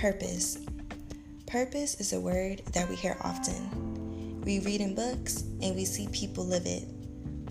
[0.00, 0.56] Purpose.
[1.46, 4.40] Purpose is a word that we hear often.
[4.40, 6.84] We read in books and we see people live it.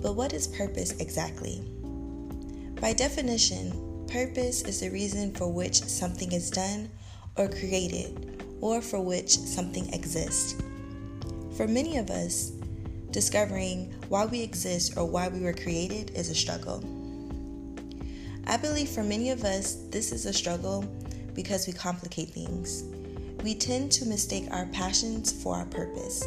[0.02, 1.64] But what is purpose exactly?
[2.82, 6.90] By definition, purpose is the reason for which something is done
[7.38, 10.60] or created, or for which something exists.
[11.56, 12.50] For many of us,
[13.12, 16.84] discovering why we exist or why we were created is a struggle.
[18.48, 20.84] I believe for many of us, this is a struggle
[21.34, 22.84] because we complicate things.
[23.44, 26.26] We tend to mistake our passions for our purpose.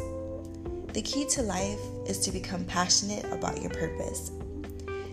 [0.93, 4.31] The key to life is to become passionate about your purpose.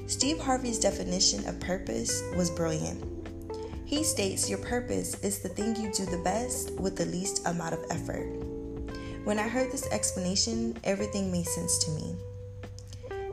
[0.06, 3.04] Steve Harvey's definition of purpose was brilliant.
[3.84, 7.74] He states your purpose is the thing you do the best with the least amount
[7.74, 8.26] of effort.
[9.24, 12.14] When I heard this explanation, everything made sense to me.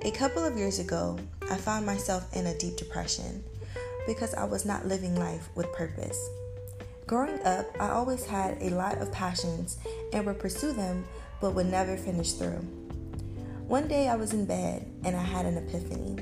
[0.04, 1.18] A couple of years ago,
[1.50, 3.44] I found myself in a deep depression
[4.06, 6.20] because I was not living life with purpose.
[7.08, 9.78] Growing up, I always had a lot of passions
[10.12, 11.06] and would pursue them
[11.40, 12.60] but would never finish through.
[13.66, 16.18] One day I was in bed and I had an epiphany.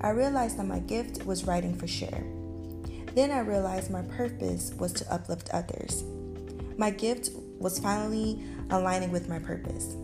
[0.00, 2.22] I realized that my gift was writing for sure.
[3.16, 6.04] Then I realized my purpose was to uplift others.
[6.78, 9.96] My gift was finally aligning with my purpose.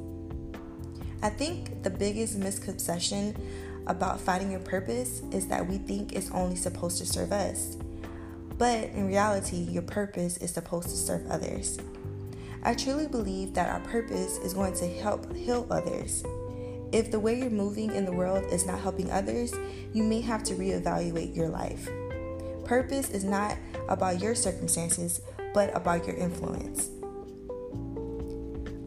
[1.23, 3.37] I think the biggest misconception
[3.87, 7.77] about finding your purpose is that we think it's only supposed to serve us.
[8.59, 11.79] But in reality, your purpose is supposed to serve others.
[12.65, 16.25] I truly believe that our purpose is going to help heal others.
[16.91, 19.55] If the way you're moving in the world is not helping others,
[19.93, 21.89] you may have to reevaluate your life.
[22.65, 23.57] Purpose is not
[23.89, 25.21] about your circumstances,
[25.55, 26.91] but about your influence.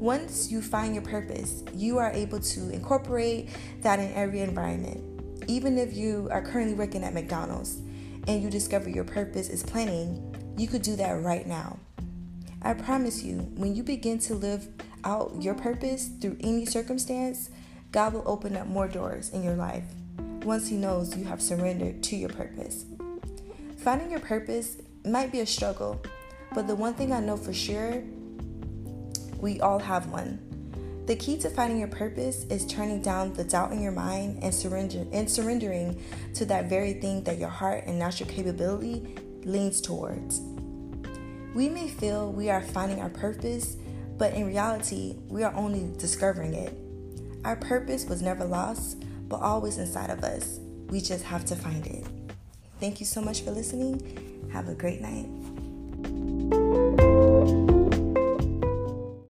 [0.02, 3.50] Once you find your purpose, you are able to incorporate
[3.81, 5.00] that in every environment.
[5.47, 7.81] Even if you are currently working at McDonald's
[8.27, 11.80] and you discover your purpose is planning, you could do that right now.
[12.61, 14.67] I promise you, when you begin to live
[15.03, 17.50] out your purpose through any circumstance,
[17.91, 19.84] God will open up more doors in your life
[20.44, 22.85] once He knows you have surrendered to your purpose.
[23.78, 26.01] Finding your purpose might be a struggle,
[26.53, 28.03] but the one thing I know for sure
[29.40, 30.50] we all have one.
[31.11, 34.55] The key to finding your purpose is turning down the doubt in your mind and
[34.55, 36.01] surrender and surrendering
[36.35, 40.39] to that very thing that your heart and natural capability leans towards.
[41.53, 43.75] We may feel we are finding our purpose,
[44.17, 46.77] but in reality, we are only discovering it.
[47.44, 50.61] Our purpose was never lost, but always inside of us.
[50.88, 52.05] We just have to find it.
[52.79, 54.47] Thank you so much for listening.
[54.53, 55.27] Have a great night.